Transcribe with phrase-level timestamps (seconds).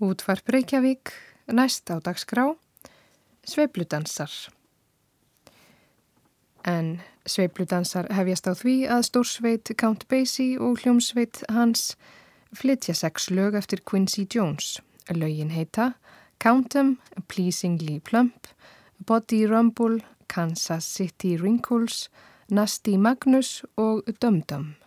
[0.00, 1.12] Útvarp Reykjavík,
[1.52, 2.54] næst á dagskrá,
[3.44, 4.32] sveipludansar.
[6.64, 11.98] En sveipludansar hefjast á því að stórsveit Count Basie og hljómsveit hans
[12.56, 14.80] flytja sex lög eftir Quincy Jones.
[15.12, 15.92] Lögin heita
[16.40, 16.96] Count 'em,
[17.28, 18.46] Pleasingly Plump,
[19.06, 22.08] Body Rumble, Kansas City Wrinkles,
[22.48, 24.79] Nasty Magnus og Dum Dum.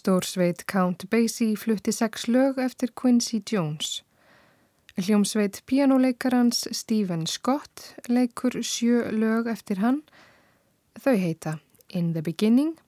[0.00, 4.02] Stórsveit Count Basie flutti sex lög eftir Quincy Jones.
[4.96, 10.00] Hljómsveit pianoleikarans Stephen Scott leikur sjö lög eftir hann.
[10.96, 11.58] Þau heita
[11.88, 12.78] In the Beginning,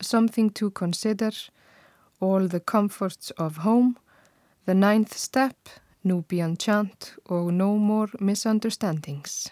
[0.00, 1.34] Something to Consider,
[2.20, 3.96] All the Comforts of Home,
[4.66, 5.56] The Ninth Step,
[6.04, 9.50] Nubian Chant og No More Misunderstandings.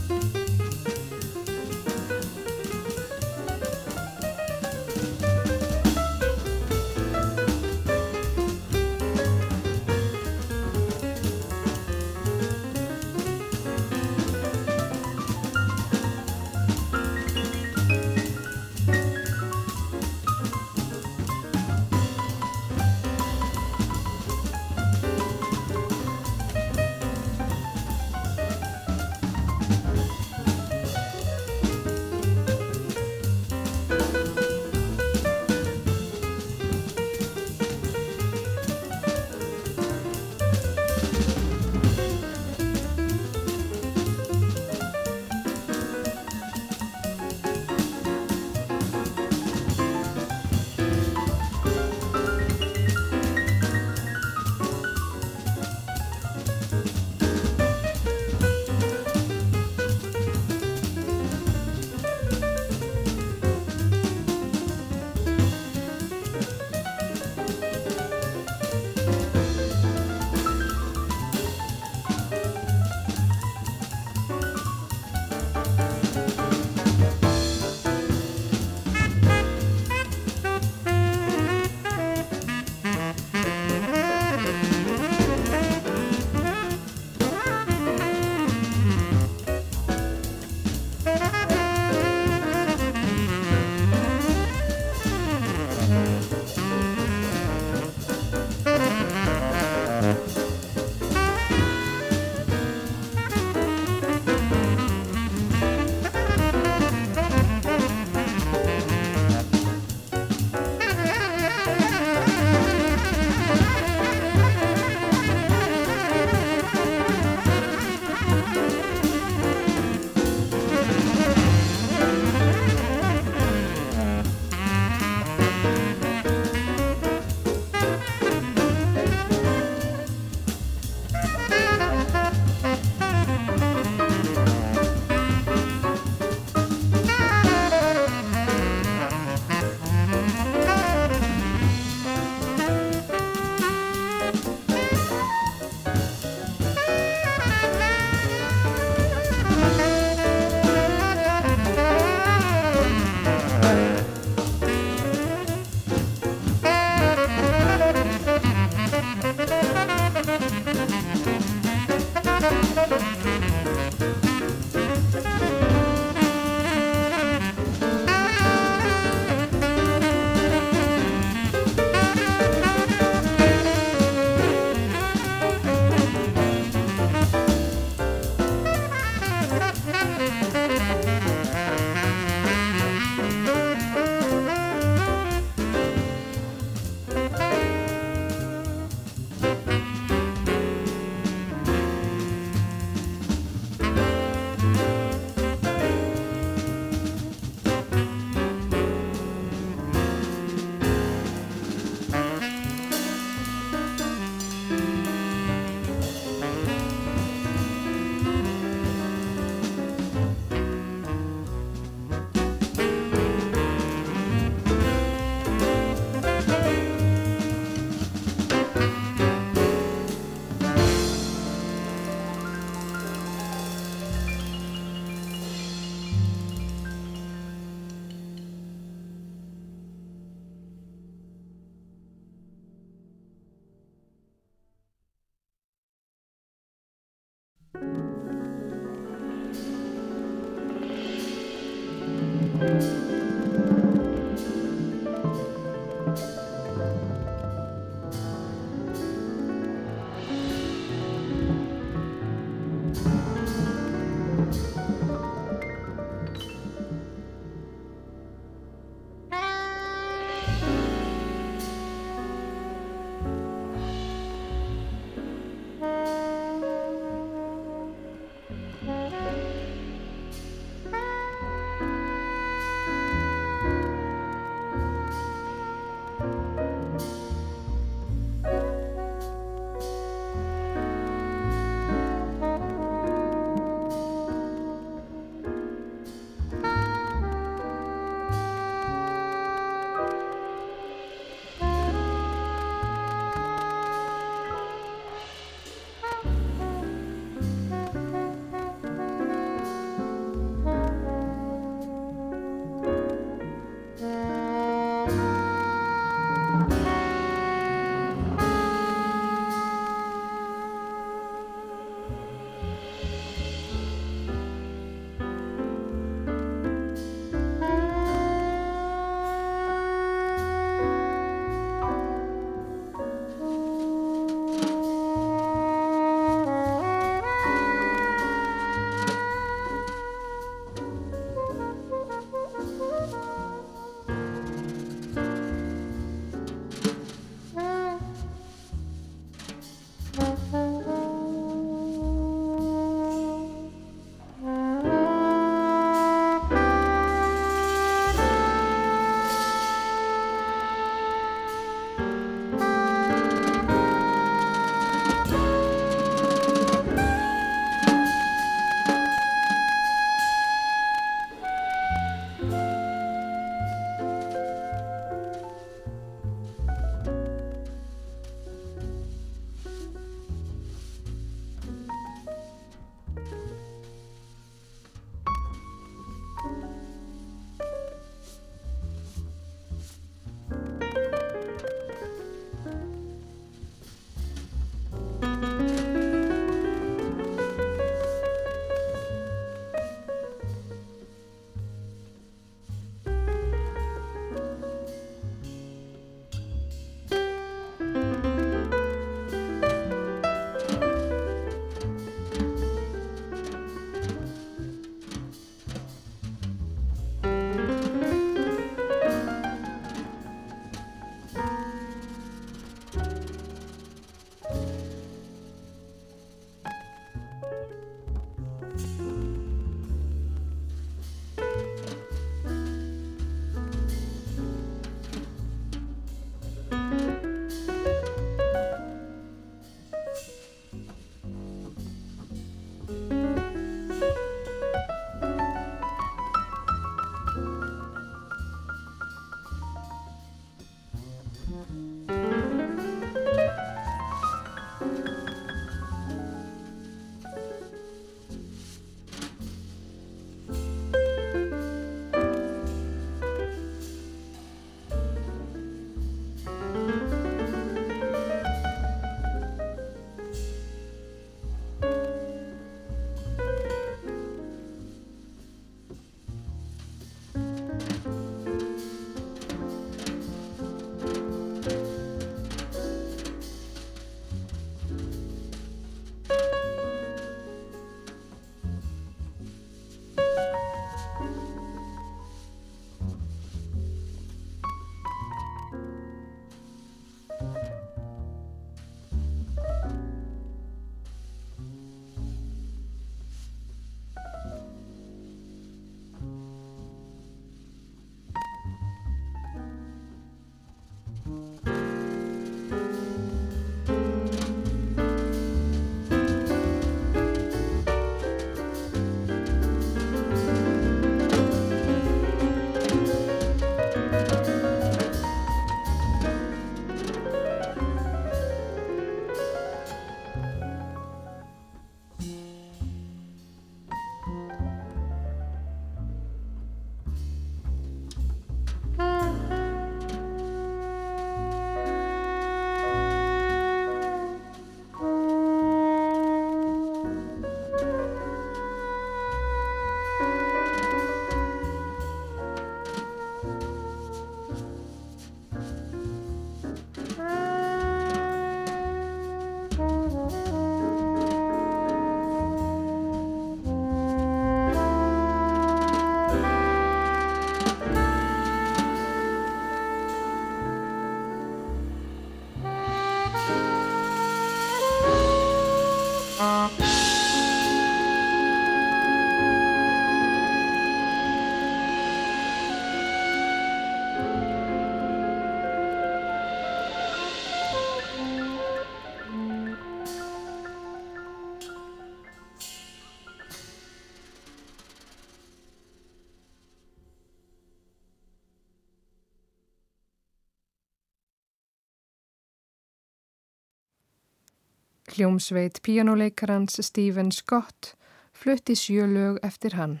[595.20, 597.94] Hljómsveit píjánuleikarans Stephen Scott
[598.32, 600.00] flutti sjölög eftir hann.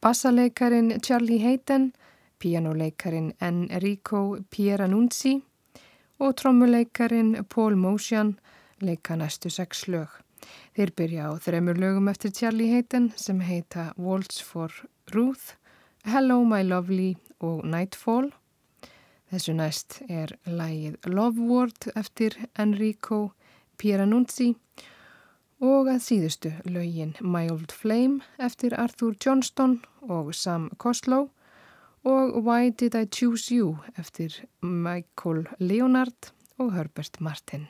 [0.00, 1.92] Bassaleikarin Charlie Hayden,
[2.38, 5.42] píjánuleikarin Enrico Pieranunzi
[6.18, 8.38] og trommuleikarin Paul Motion
[8.80, 10.10] leika næstu sex lög.
[10.74, 14.74] Þeir byrja á þremur lögum eftir Charlie Hayden sem heita Waltz for
[15.14, 15.54] Ruth,
[16.04, 18.32] Hello My Lovely og Nightfall.
[19.30, 23.28] Þessu næst er lægið Love Word eftir Enrico
[23.78, 24.52] Pieranunzi
[25.64, 31.28] og að síðustu lögin My Old Flame eftir Arthur Johnston og Sam Koslow
[32.04, 37.68] og Why Did I Choose You eftir Michael Leonard og Herbert Martin.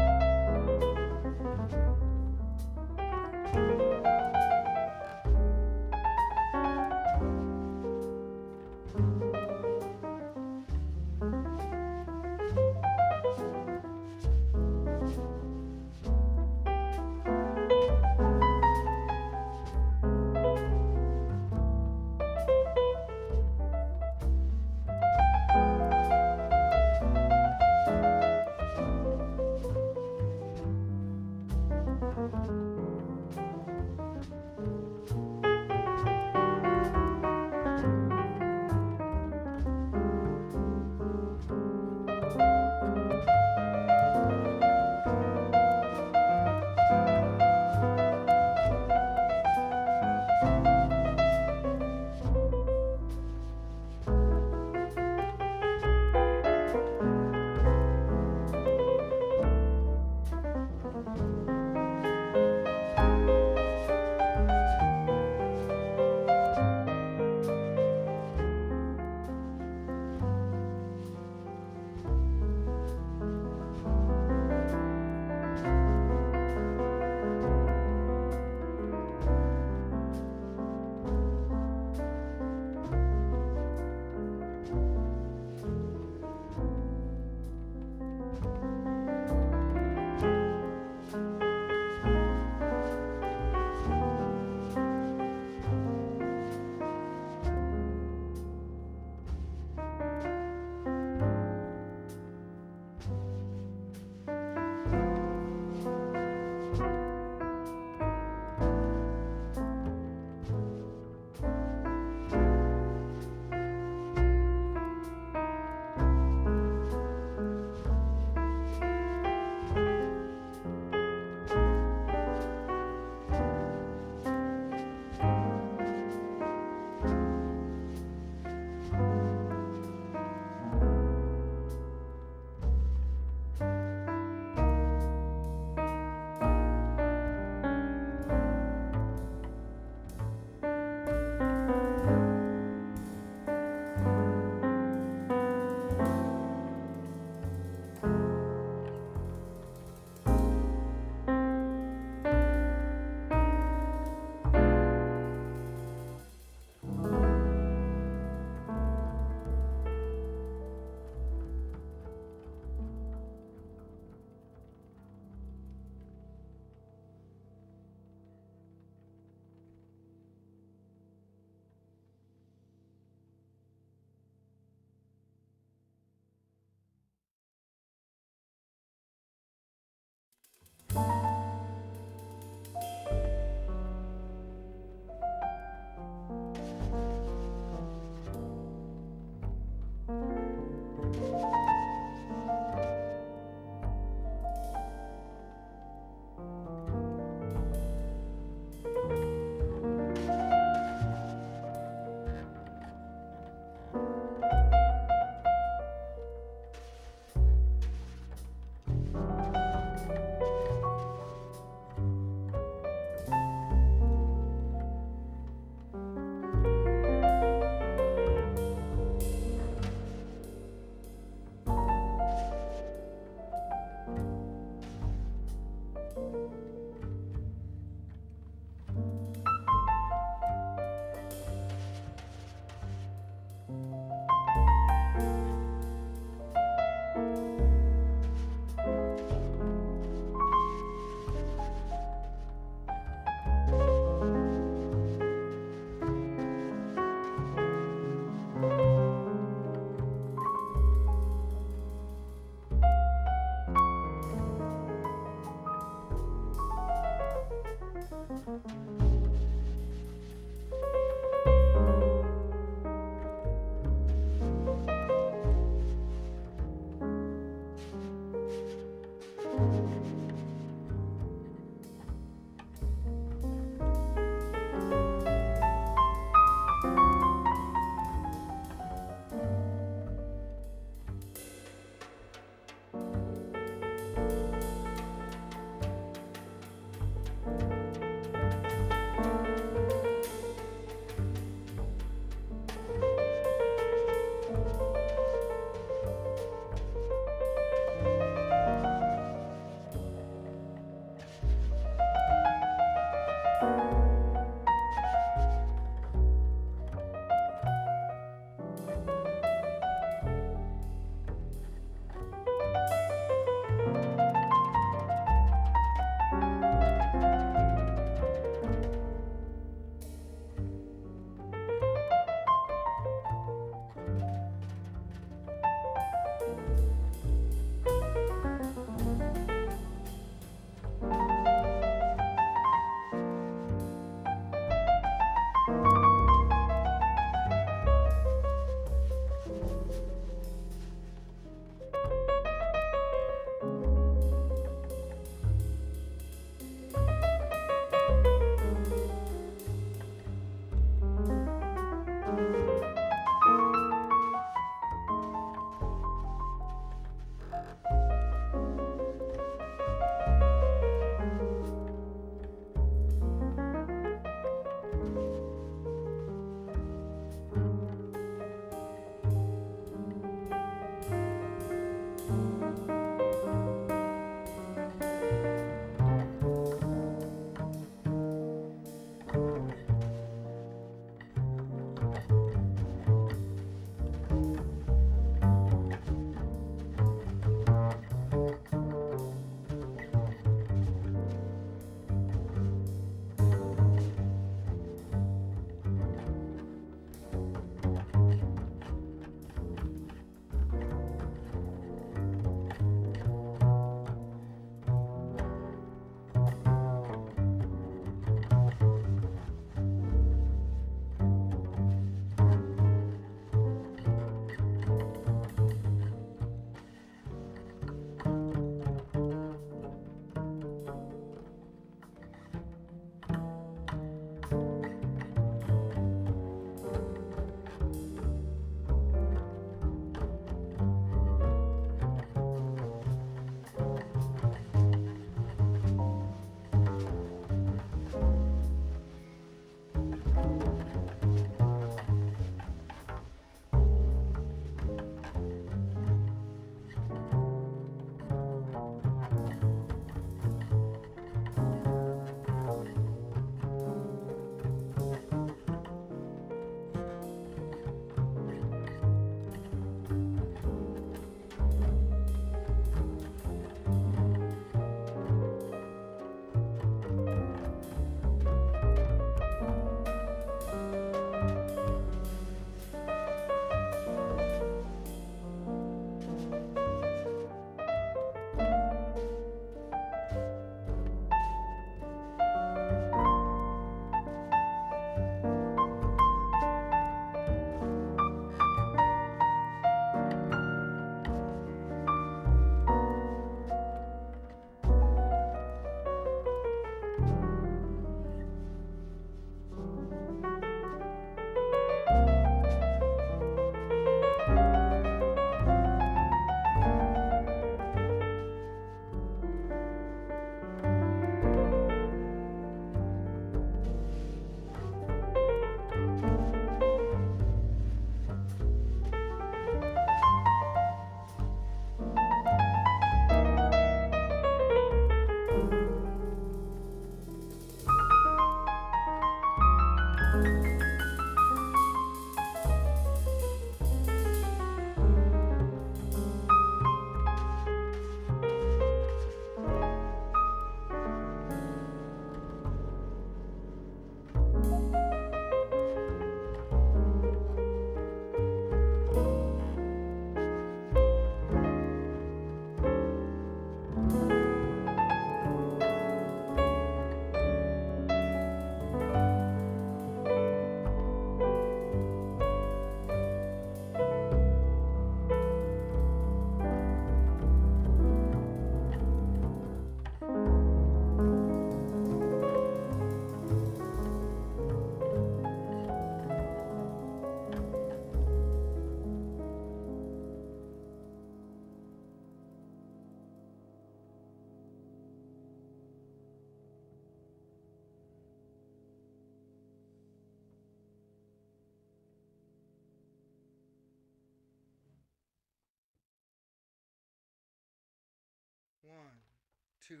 [599.86, 600.00] Two,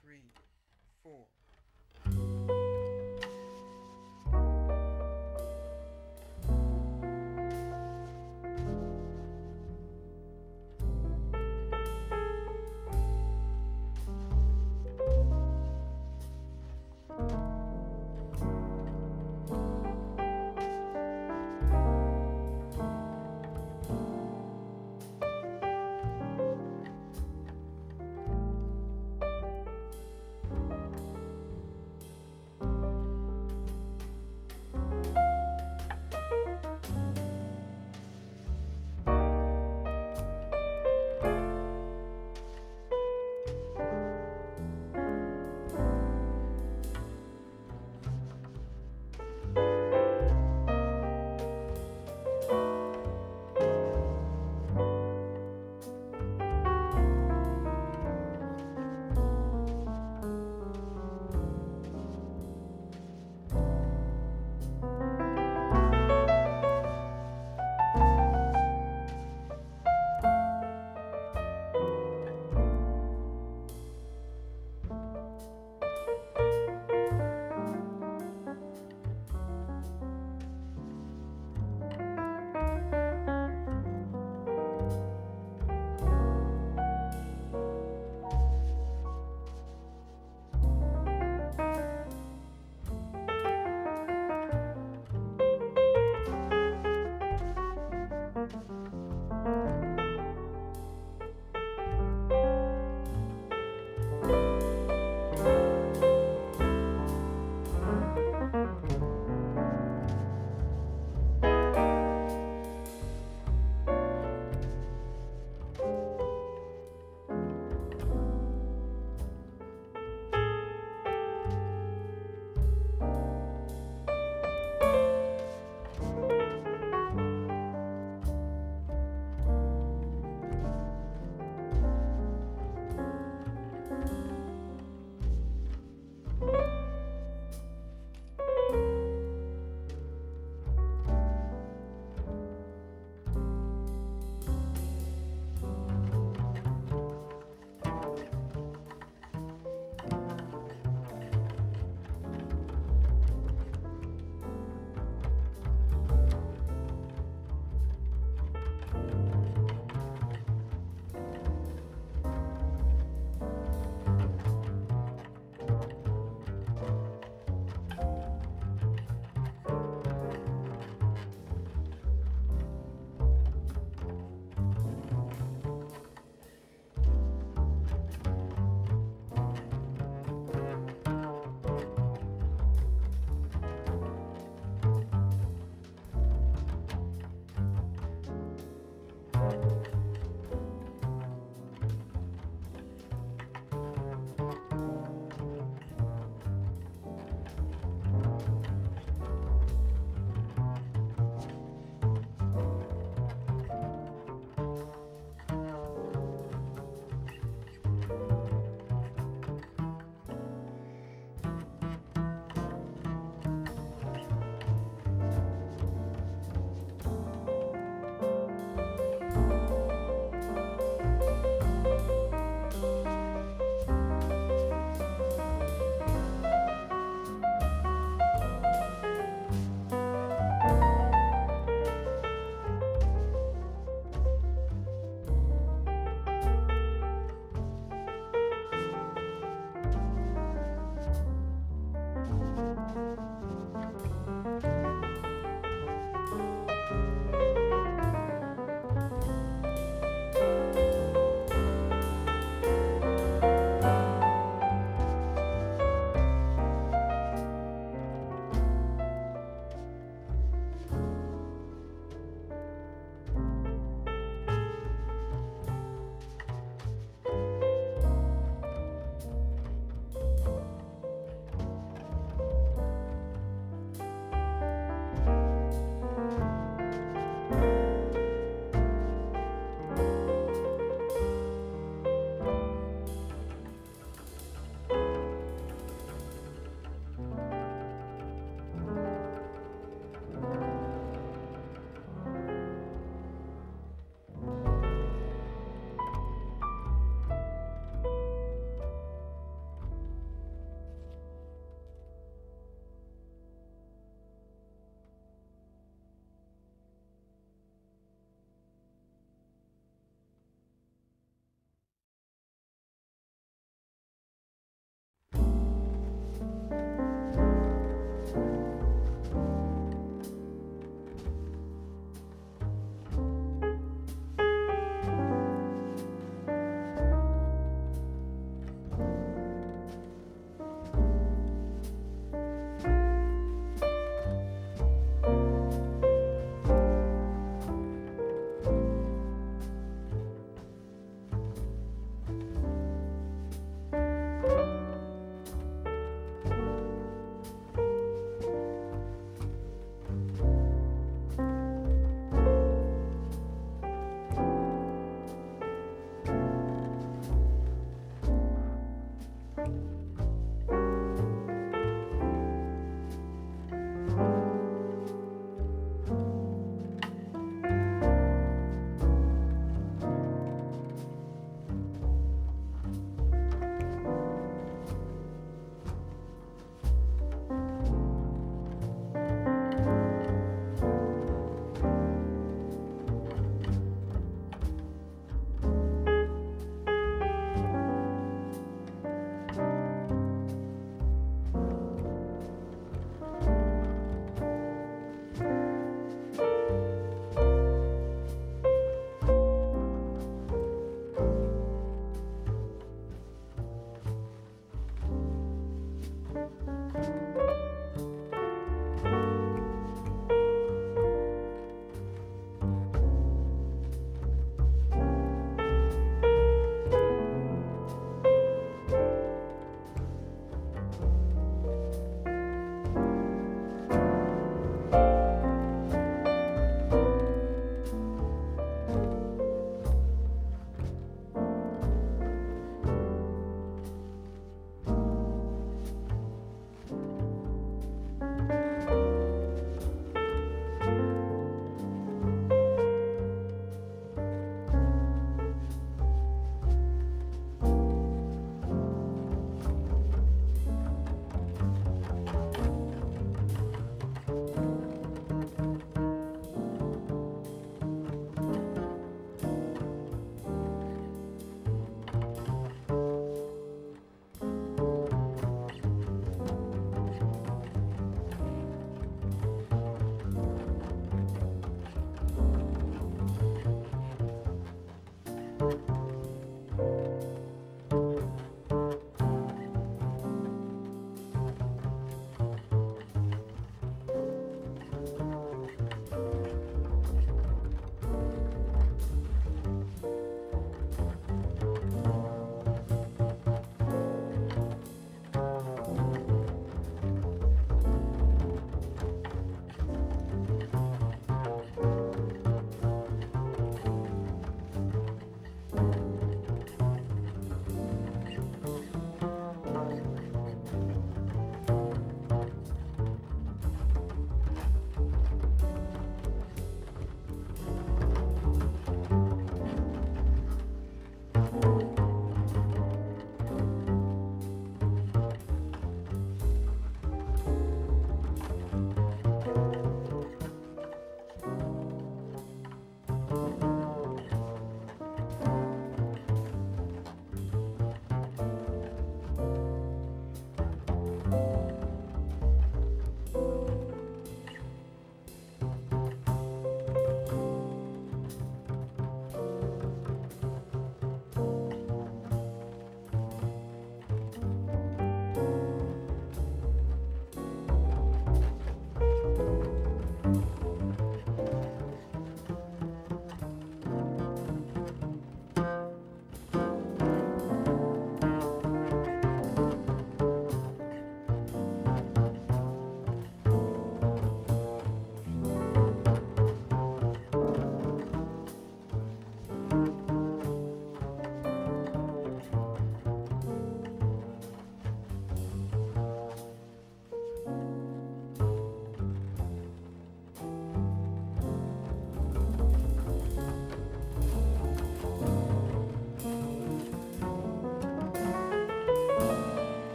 [0.00, 0.32] three,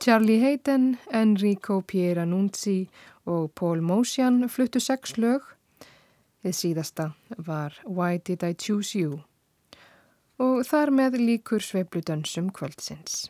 [0.00, 2.88] Charlie Hayden, Enrico Pieranunzi
[3.26, 5.44] og Paul Mosian fluttu sex lög.
[6.40, 7.06] Þið síðasta
[7.36, 9.18] var Why Did I Choose You?
[10.40, 13.26] Og þar með líkur sveifludönsum kvöldsins.